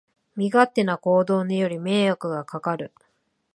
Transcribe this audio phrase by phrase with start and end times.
[0.35, 2.91] 身勝手な行動により迷惑がかかる